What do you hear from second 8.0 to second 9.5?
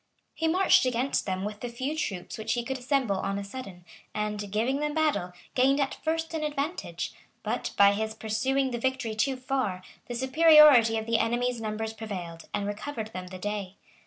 pursuing the victory too